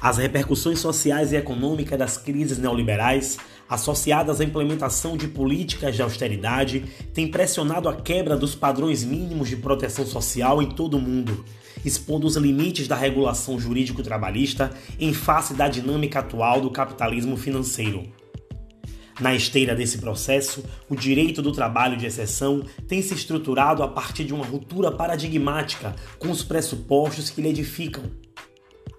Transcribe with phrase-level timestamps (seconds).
[0.00, 3.36] As repercussões sociais e econômicas das crises neoliberais,
[3.68, 9.56] associadas à implementação de políticas de austeridade, têm pressionado a quebra dos padrões mínimos de
[9.56, 11.44] proteção social em todo o mundo,
[11.84, 14.70] expondo os limites da regulação jurídico-trabalhista
[15.00, 18.04] em face da dinâmica atual do capitalismo financeiro.
[19.20, 24.22] Na esteira desse processo, o direito do trabalho de exceção tem se estruturado a partir
[24.22, 28.04] de uma ruptura paradigmática com os pressupostos que lhe edificam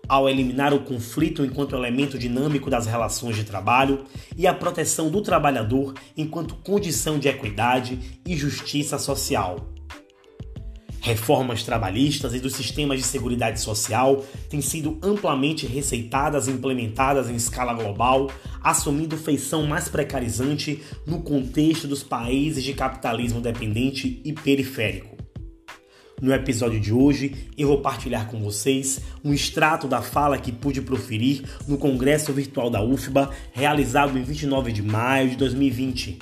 [0.10, 4.04] ao eliminar o conflito enquanto elemento dinâmico das relações de trabalho
[4.36, 9.70] e a proteção do trabalhador enquanto condição de equidade e justiça social.
[11.02, 17.36] Reformas trabalhistas e dos sistemas de seguridade social têm sido amplamente receitadas e implementadas em
[17.36, 18.30] escala global,
[18.62, 25.19] assumindo feição mais precarizante no contexto dos países de capitalismo dependente e periférico.
[26.22, 30.82] No episódio de hoje, eu vou partilhar com vocês um extrato da fala que pude
[30.82, 36.20] proferir no Congresso Virtual da UFBA, realizado em 29 de maio de 2020.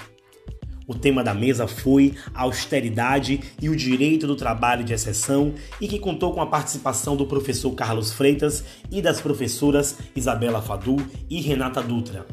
[0.86, 5.88] O tema da mesa foi a austeridade e o direito do trabalho de exceção e
[5.88, 11.42] que contou com a participação do professor Carlos Freitas e das professoras Isabela Fadu e
[11.42, 12.26] Renata Dutra.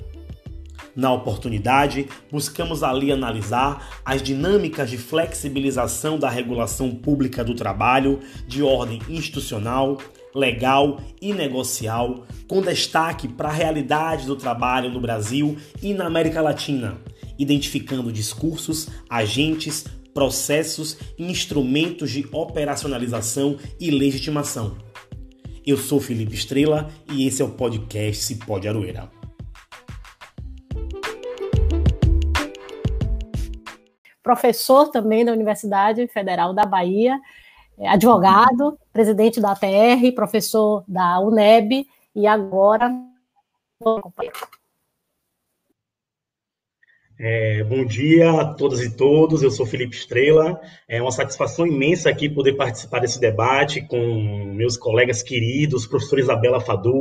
[0.96, 8.62] Na oportunidade, buscamos ali analisar as dinâmicas de flexibilização da regulação pública do trabalho de
[8.62, 9.98] ordem institucional,
[10.32, 16.40] legal e negocial, com destaque para a realidade do trabalho no Brasil e na América
[16.40, 16.98] Latina,
[17.36, 24.76] identificando discursos, agentes, processos e instrumentos de operacionalização e legitimação.
[25.66, 29.23] Eu sou Felipe Estrela e esse é o podcast Cipó Aroeira.
[34.24, 37.20] Professor também da Universidade Federal da Bahia,
[37.78, 41.86] é, advogado, presidente da ATR, professor da UNEB
[42.16, 42.90] e agora
[47.16, 50.60] é, bom dia a todas e todos, eu sou Felipe Estrela.
[50.88, 56.60] É uma satisfação imensa aqui poder participar desse debate com meus colegas queridos, professor Isabela
[56.60, 56.98] Fadu,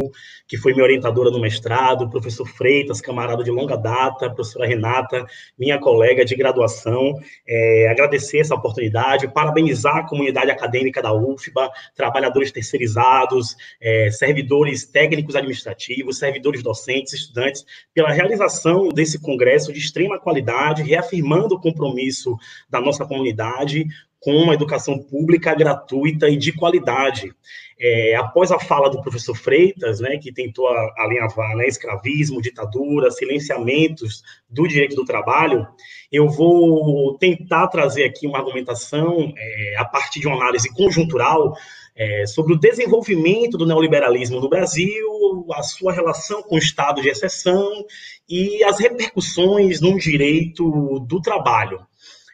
[0.47, 5.25] que foi minha orientadora no mestrado, professor Freitas, camarada de longa data, professora Renata,
[5.57, 7.15] minha colega de graduação.
[7.47, 15.35] É, agradecer essa oportunidade, parabenizar a comunidade acadêmica da UFBA, trabalhadores terceirizados, é, servidores técnicos
[15.35, 17.65] administrativos, servidores docentes, estudantes,
[17.95, 22.37] pela realização desse congresso de extrema extrema qualidade, reafirmando o compromisso
[22.69, 23.85] da nossa comunidade
[24.19, 27.33] com uma educação pública gratuita e de qualidade.
[27.79, 34.23] É, após a fala do professor Freitas, né, que tentou alinhavar né, escravismo, ditadura, silenciamentos
[34.49, 35.67] do direito do trabalho,
[36.09, 41.53] eu vou tentar trazer aqui uma argumentação é, a partir de uma análise conjuntural
[41.95, 47.09] é, sobre o desenvolvimento do neoliberalismo no Brasil, a sua relação com o estado de
[47.09, 47.85] exceção
[48.27, 51.79] e as repercussões no direito do trabalho.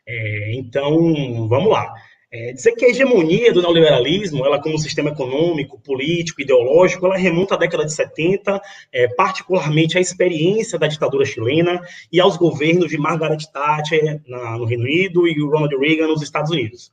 [0.08, 1.94] É, então, vamos lá.
[2.32, 7.56] É, dizer que a hegemonia do neoliberalismo, ela como sistema econômico, político, ideológico, ela remonta
[7.56, 8.62] à década de 70,
[8.94, 11.82] é, particularmente à experiência da ditadura chilena
[12.12, 16.52] e aos governos de Margaret Thatcher na, no Reino Unido e Ronald Reagan nos Estados
[16.52, 16.92] Unidos.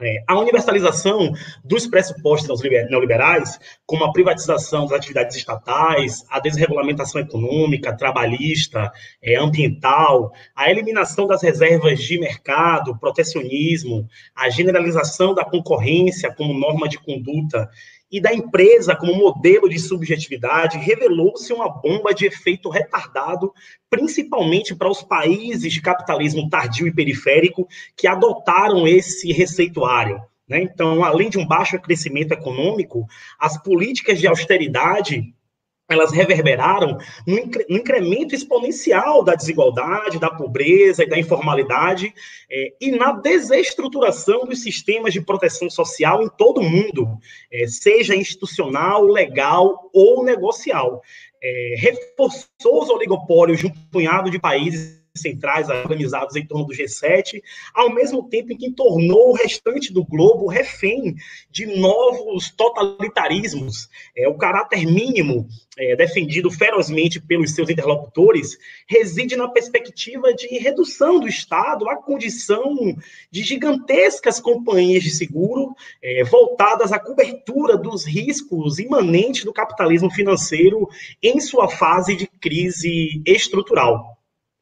[0.00, 1.32] É, a universalização
[1.64, 10.32] dos pressupostos neoliberais, como a privatização das atividades estatais, a desregulamentação econômica, trabalhista, é, ambiental,
[10.54, 17.68] a eliminação das reservas de mercado, protecionismo, a generalização da concorrência como norma de conduta
[18.10, 23.52] e da empresa como modelo de subjetividade revelou-se uma bomba de efeito retardado,
[23.90, 30.20] principalmente para os países de capitalismo tardio e periférico que adotaram esse receituário.
[30.48, 30.62] Né?
[30.62, 33.06] Então, além de um baixo crescimento econômico,
[33.38, 35.34] as políticas de austeridade
[35.88, 37.38] elas reverberaram no,
[37.68, 42.12] incremento exponencial da desigualdade, da pobreza e da informalidade,
[42.50, 47.18] é, e na desestruturação dos sistemas de proteção social em todo o mundo,
[47.50, 51.00] é, seja institucional, legal ou negocial.
[51.42, 57.42] É, reforçou os oligopólios de um punhado de países centrais organizados em torno do G7,
[57.74, 61.14] ao mesmo tempo em que tornou o restante do globo refém
[61.50, 63.88] de novos totalitarismos.
[64.16, 65.46] É, o caráter mínimo
[65.78, 72.74] é, defendido ferozmente pelos seus interlocutores reside na perspectiva de redução do Estado à condição
[73.30, 80.88] de gigantescas companhias de seguro é, voltadas à cobertura dos riscos imanentes do capitalismo financeiro
[81.22, 84.17] em sua fase de crise estrutural.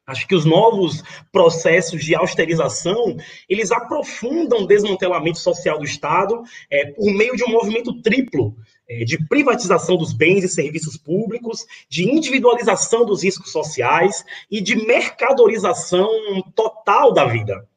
[0.07, 3.17] Acho que os novos processos de austerização,
[3.49, 8.55] eles aprofundam o desmantelamento social do Estado é, por meio de um movimento triplo,
[8.89, 14.77] é, de privatização dos bens e serviços públicos, de individualização dos riscos sociais e de
[14.77, 16.09] mercadorização
[16.55, 17.67] total da vida.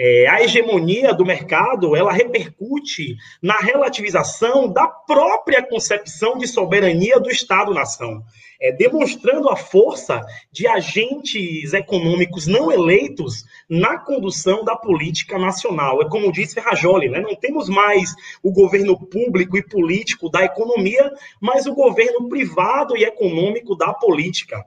[0.00, 7.28] É, a hegemonia do mercado ela repercute na relativização da própria concepção de soberania do
[7.28, 8.22] Estado-nação,
[8.60, 10.20] é, demonstrando a força
[10.52, 16.00] de agentes econômicos não eleitos na condução da política nacional.
[16.00, 17.18] É como disse Ferrajoli, né?
[17.18, 23.02] não temos mais o governo público e político da economia, mas o governo privado e
[23.02, 24.64] econômico da política.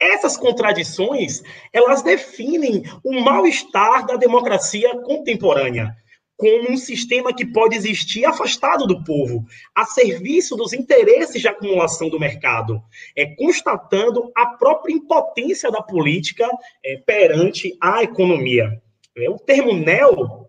[0.00, 5.96] Essas contradições, elas definem o mal-estar da democracia contemporânea
[6.36, 9.44] como um sistema que pode existir afastado do povo,
[9.74, 12.82] a serviço dos interesses de acumulação do mercado,
[13.16, 16.46] é, constatando a própria impotência da política
[16.84, 18.80] é, perante a economia.
[19.16, 20.45] É, o termo neo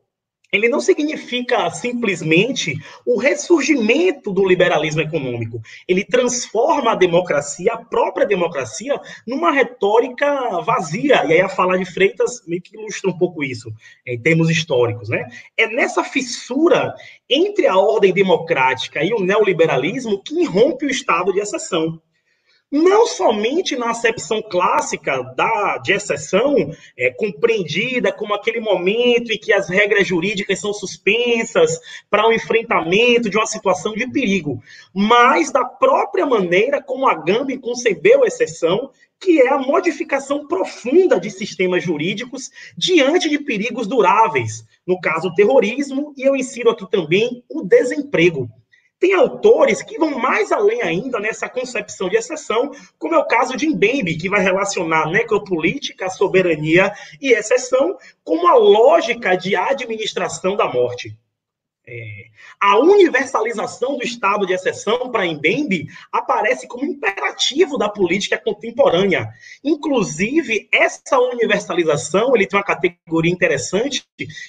[0.58, 2.76] ele não significa simplesmente
[3.06, 5.62] o ressurgimento do liberalismo econômico.
[5.88, 11.24] Ele transforma a democracia, a própria democracia, numa retórica vazia.
[11.26, 13.72] E aí a fala de Freitas meio que ilustra um pouco isso,
[14.06, 15.10] em termos históricos.
[15.10, 15.28] Né?
[15.56, 16.94] É nessa fissura
[17.30, 22.02] entre a ordem democrática e o neoliberalismo que irrompe o estado de exceção
[22.72, 26.56] não somente na acepção clássica da, de exceção,
[26.98, 31.80] é, compreendida como aquele momento em que as regras jurídicas são suspensas
[32.10, 34.62] para o enfrentamento de uma situação de perigo,
[34.94, 41.20] mas da própria maneira como a Gambi concebeu a exceção, que é a modificação profunda
[41.20, 46.90] de sistemas jurídicos diante de perigos duráveis, no caso o terrorismo, e eu insiro aqui
[46.90, 48.50] também o desemprego.
[49.00, 53.56] Tem autores que vão mais além ainda nessa concepção de exceção, como é o caso
[53.56, 56.92] de Mbembe, que vai relacionar necropolítica, soberania
[57.22, 61.16] e exceção com uma lógica de administração da morte.
[61.90, 62.26] É,
[62.60, 69.30] a universalização do estado de exceção para Mbembe aparece como imperativo da política contemporânea.
[69.64, 74.04] Inclusive, essa universalização ele tem uma categoria interessante,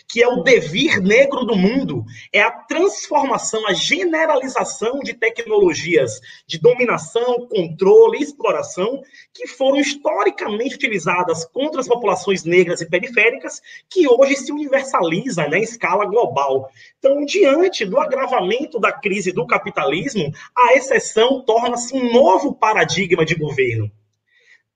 [0.09, 2.05] que é o devir negro do mundo.
[2.33, 9.01] É a transformação, a generalização de tecnologias de dominação, controle e exploração
[9.33, 15.59] que foram historicamente utilizadas contra as populações negras e periféricas, que hoje se universaliza né,
[15.59, 16.69] em escala global.
[16.99, 23.35] Então, diante do agravamento da crise do capitalismo, a exceção torna-se um novo paradigma de
[23.35, 23.91] governo.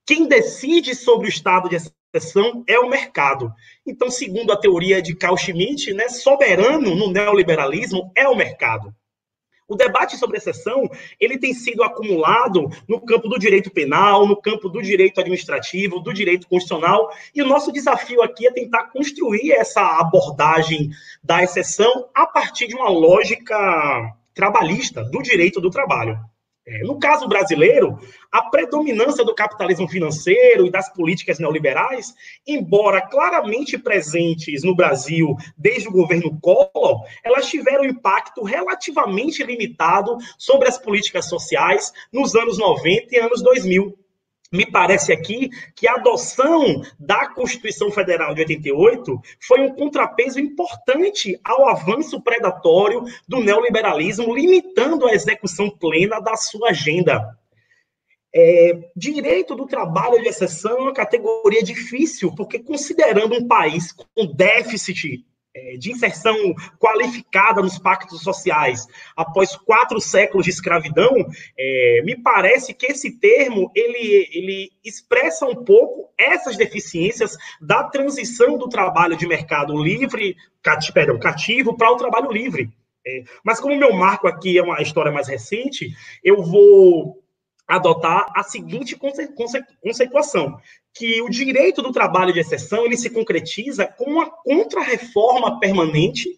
[0.05, 3.51] Quem decide sobre o estado de exceção é o mercado.
[3.85, 8.93] Então, segundo a teoria de Carl Schmitt, né, soberano no neoliberalismo é o mercado.
[9.67, 10.89] O debate sobre exceção,
[11.19, 16.13] ele tem sido acumulado no campo do direito penal, no campo do direito administrativo, do
[16.13, 20.89] direito constitucional, e o nosso desafio aqui é tentar construir essa abordagem
[21.23, 23.55] da exceção a partir de uma lógica
[24.33, 26.32] trabalhista do direito do trabalho.
[26.65, 27.99] É, no caso brasileiro,
[28.31, 32.13] a predominância do capitalismo financeiro e das políticas neoliberais,
[32.47, 40.69] embora claramente presentes no Brasil desde o governo Collor, elas tiveram impacto relativamente limitado sobre
[40.69, 44.02] as políticas sociais nos anos 90 e anos 2000
[44.53, 51.39] me parece aqui que a adoção da Constituição Federal de 88 foi um contrapeso importante
[51.43, 57.35] ao avanço predatório do neoliberalismo, limitando a execução plena da sua agenda.
[58.35, 64.25] É, direito do trabalho de exceção é uma categoria difícil, porque considerando um país com
[64.25, 65.25] déficit
[65.77, 66.35] de inserção
[66.79, 71.13] qualificada nos pactos sociais após quatro séculos de escravidão,
[71.57, 78.57] é, me parece que esse termo ele, ele expressa um pouco essas deficiências da transição
[78.57, 82.71] do trabalho de mercado livre, cati, perdão, cativo para o trabalho livre.
[83.05, 85.89] É, mas como meu marco aqui é uma história mais recente,
[86.23, 87.22] eu vou
[87.75, 90.57] adotar a seguinte conce conce conceituação,
[90.93, 96.29] que o direito do trabalho de exceção ele se concretiza com uma contra-reforma permanente,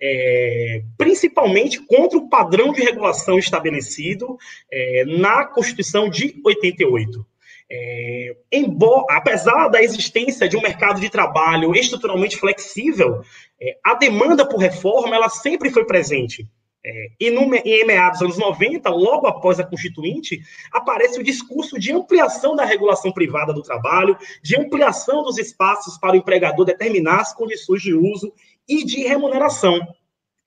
[0.00, 4.36] é, principalmente contra o padrão de regulação estabelecido
[4.70, 7.26] é, na Constituição de 88.
[7.70, 13.22] É, embora, apesar da existência de um mercado de trabalho estruturalmente flexível,
[13.60, 16.46] é, a demanda por reforma ela sempre foi presente.
[16.86, 21.78] É, e, no, em meados dos anos 90, logo após a Constituinte, aparece o discurso
[21.78, 27.20] de ampliação da regulação privada do trabalho, de ampliação dos espaços para o empregador determinar
[27.20, 28.30] as condições de uso
[28.68, 29.80] e de remuneração.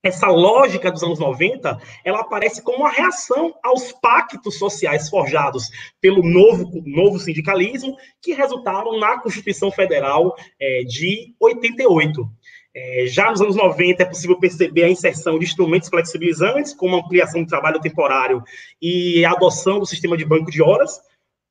[0.00, 5.68] essa lógica dos anos 90, ela aparece como uma reação aos pactos sociais forjados
[6.00, 12.30] pelo novo, novo sindicalismo, que resultaram na Constituição Federal é, de 88.
[12.80, 17.42] É, já nos anos 90 é possível perceber a inserção de instrumentos flexibilizantes, como ampliação
[17.42, 18.42] do trabalho temporário
[18.80, 21.00] e a adoção do sistema de banco de horas,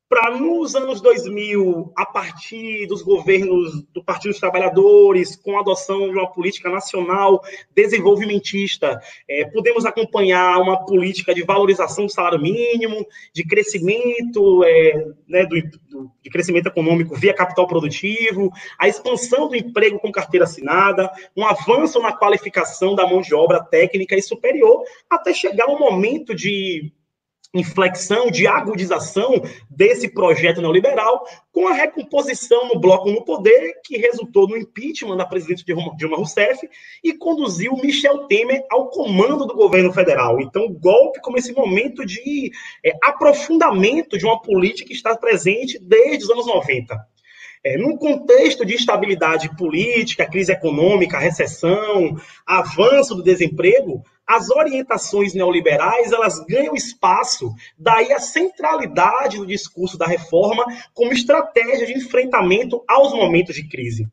[0.08, 6.08] para nos anos 2000, a partir dos governos do Partido dos Trabalhadores, com a adoção
[6.08, 7.42] de uma política nacional
[7.74, 8.98] desenvolvimentista,
[9.28, 15.60] é, podemos acompanhar uma política de valorização do salário mínimo, de crescimento, é, né, do,
[15.88, 21.44] do, de crescimento econômico via capital produtivo, a expansão do emprego com carteira assinada, um
[21.44, 26.90] avanço na qualificação da mão de obra técnica e superior, até chegar ao momento de
[27.54, 34.46] inflexão, de agudização desse projeto neoliberal, com a recomposição no bloco no poder, que resultou
[34.46, 36.68] no impeachment da presidente Dilma Rousseff
[37.02, 40.40] e conduziu Michel Temer ao comando do governo federal.
[40.40, 42.50] Então, golpe como esse momento de
[42.84, 46.96] é, aprofundamento de uma política que está presente desde os anos 90.
[47.64, 56.12] É, num contexto de instabilidade política, crise econômica, recessão, avanço do desemprego, as orientações neoliberais
[56.12, 63.14] elas ganham espaço, daí a centralidade do discurso da reforma como estratégia de enfrentamento aos
[63.14, 64.06] momentos de crise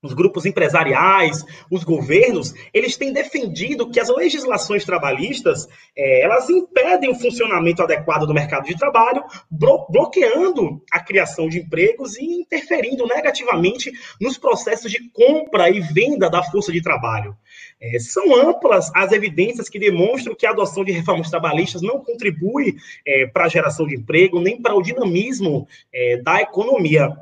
[0.00, 7.10] os grupos empresariais, os governos, eles têm defendido que as legislações trabalhistas é, elas impedem
[7.10, 13.90] o funcionamento adequado do mercado de trabalho, bloqueando a criação de empregos e interferindo negativamente
[14.20, 17.36] nos processos de compra e venda da força de trabalho.
[17.80, 22.76] É, são amplas as evidências que demonstram que a adoção de reformas trabalhistas não contribui
[23.04, 27.16] é, para a geração de emprego nem para o dinamismo é, da economia.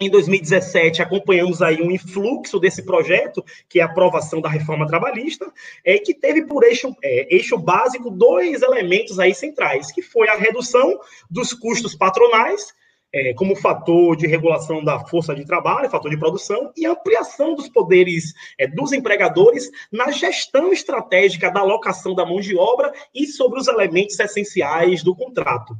[0.00, 5.52] Em 2017, acompanhamos aí um influxo desse projeto, que é a aprovação da reforma trabalhista,
[5.84, 10.34] é, que teve por eixo, é, eixo básico dois elementos aí centrais, que foi a
[10.34, 10.98] redução
[11.30, 12.74] dos custos patronais,
[13.14, 17.68] é, como fator de regulação da força de trabalho, fator de produção, e ampliação dos
[17.68, 23.60] poderes é, dos empregadores na gestão estratégica da alocação da mão de obra e sobre
[23.60, 25.76] os elementos essenciais do contrato.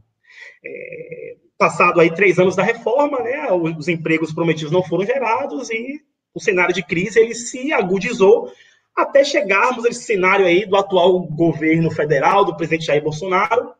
[0.64, 6.02] É, passado aí três anos da reforma, né, os empregos prometidos não foram gerados e
[6.35, 8.50] o cenário de crise ele se agudizou
[8.97, 13.75] até chegarmos a esse cenário aí do atual governo federal, do presidente Jair Bolsonaro,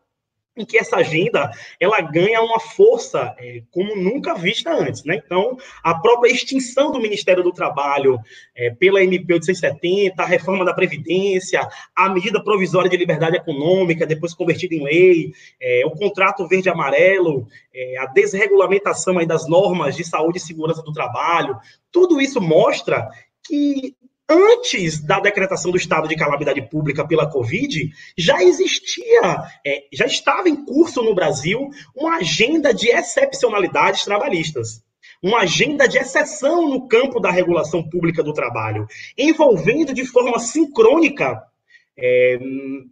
[0.57, 5.03] em que essa agenda ela ganha uma força é, como nunca vista antes.
[5.05, 5.21] Né?
[5.25, 8.19] Então, a própria extinção do Ministério do Trabalho
[8.55, 11.67] é, pela MP 870, a reforma da Previdência,
[11.97, 17.99] a medida provisória de liberdade econômica, depois convertida em lei, é, o contrato verde-amarelo, é,
[17.99, 21.57] a desregulamentação das normas de saúde e segurança do trabalho,
[21.91, 23.09] tudo isso mostra
[23.45, 23.95] que
[24.29, 30.49] antes da decretação do estado de calamidade pública pela Covid, já existia, é, já estava
[30.49, 34.83] em curso no Brasil uma agenda de excepcionalidades trabalhistas.
[35.23, 38.87] Uma agenda de exceção no campo da regulação pública do trabalho,
[39.17, 41.41] envolvendo de forma sincrônica
[41.97, 42.39] é,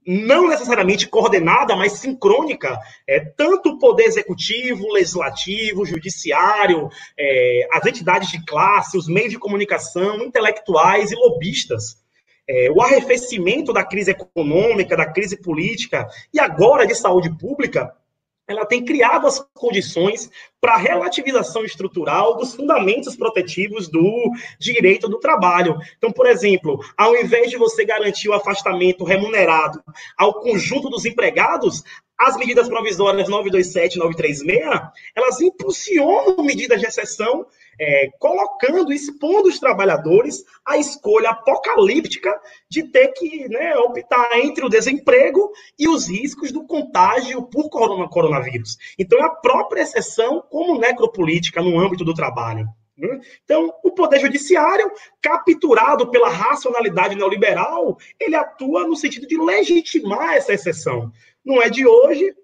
[0.06, 6.88] não necessariamente coordenada, mas sincrônica, é, tanto o poder executivo, legislativo, judiciário,
[7.18, 11.98] é, as entidades de classe, os meios de comunicação, intelectuais e lobistas.
[12.48, 17.94] É, o arrefecimento da crise econômica, da crise política e agora de saúde pública
[18.50, 20.28] ela tem criado as condições
[20.60, 25.78] para a relativização estrutural dos fundamentos protetivos do direito do trabalho.
[25.96, 29.82] Então, por exemplo, ao invés de você garantir o afastamento remunerado
[30.18, 31.82] ao conjunto dos empregados,
[32.18, 37.46] as medidas provisórias 927 e 936, elas impulsionam medidas de exceção
[37.80, 42.38] é, colocando, expondo os trabalhadores à escolha apocalíptica
[42.68, 48.76] de ter que né, optar entre o desemprego e os riscos do contágio por coronavírus.
[48.98, 52.68] Então, é a própria exceção como necropolítica no âmbito do trabalho.
[52.98, 53.20] Né?
[53.44, 54.90] Então, o Poder Judiciário,
[55.22, 61.10] capturado pela racionalidade neoliberal, ele atua no sentido de legitimar essa exceção.
[61.44, 62.34] Não é de hoje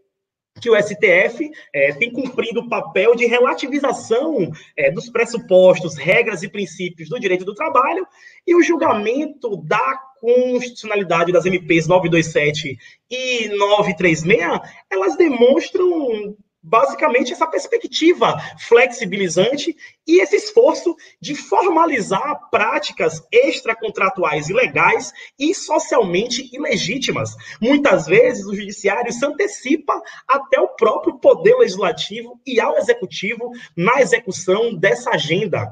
[0.60, 6.48] que o STF é, tem cumprido o papel de relativização é, dos pressupostos, regras e
[6.48, 8.06] princípios do direito do trabalho
[8.46, 12.78] e o julgamento da constitucionalidade das MPs 927
[13.10, 14.60] e 936,
[14.90, 16.34] elas demonstram
[16.66, 27.36] basicamente essa perspectiva flexibilizante e esse esforço de formalizar práticas extracontratuais ilegais e socialmente ilegítimas.
[27.60, 34.00] Muitas vezes o judiciário se antecipa até o próprio poder legislativo e ao executivo na
[34.00, 35.70] execução dessa agenda.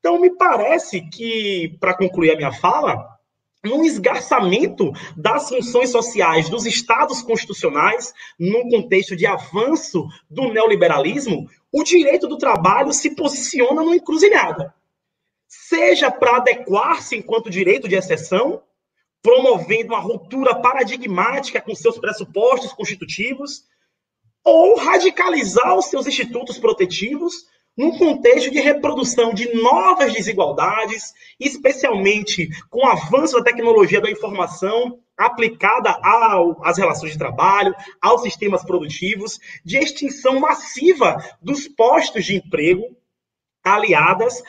[0.00, 3.12] Então, me parece que, para concluir a minha fala,
[3.64, 11.84] num esgarçamento das funções sociais dos estados constitucionais, num contexto de avanço do neoliberalismo, o
[11.84, 14.74] direito do trabalho se posiciona numa encruzilhada.
[15.46, 18.62] Seja para adequar-se enquanto direito de exceção,
[19.22, 23.64] promovendo uma ruptura paradigmática com seus pressupostos constitutivos,
[24.44, 32.80] ou radicalizar os seus institutos protetivos num contexto de reprodução de novas desigualdades, especialmente com
[32.80, 39.38] o avanço da tecnologia da informação aplicada ao, às relações de trabalho, aos sistemas produtivos,
[39.64, 42.96] de extinção massiva dos postos de emprego,
[43.64, 44.42] aliadas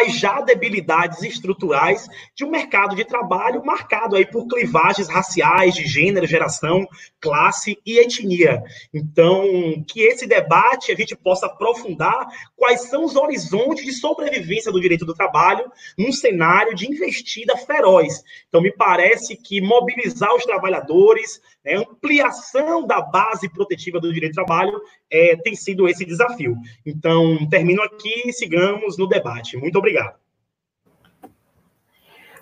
[0.00, 5.86] as já debilidades estruturais de um mercado de trabalho marcado aí por clivagens raciais, de
[5.86, 6.86] gênero, geração,
[7.20, 8.62] classe e etnia.
[8.92, 9.44] Então,
[9.86, 15.04] que esse debate a gente possa aprofundar quais são os horizontes de sobrevivência do direito
[15.04, 18.22] do trabalho num cenário de investida feroz.
[18.48, 24.44] Então, me parece que mobilizar os trabalhadores, né, ampliação da base protetiva do direito do
[24.44, 24.80] trabalho
[25.10, 26.56] é, tem sido esse desafio.
[26.84, 29.56] Então, termino aqui e sigamos no debate.
[29.56, 30.18] Muito obrigado.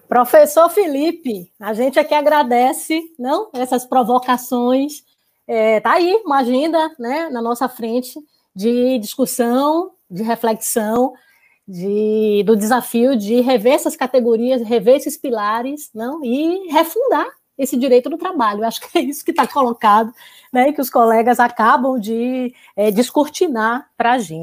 [0.09, 5.02] Professor Felipe, a gente aqui agradece não essas provocações.
[5.47, 8.19] É, tá aí uma agenda né, na nossa frente
[8.55, 11.14] de discussão, de reflexão,
[11.67, 17.26] de, do desafio de rever essas categorias, rever esses pilares não, e refundar
[17.59, 18.64] esse direito do trabalho.
[18.64, 20.12] Acho que é isso que está colocado,
[20.52, 24.40] né, que os colegas acabam de é, descortinar para a gente.